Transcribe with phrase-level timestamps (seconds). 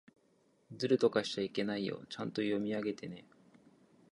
[0.75, 2.03] ずるとかしちゃいけないよ。
[2.09, 3.23] ちゃんと読み上げてね。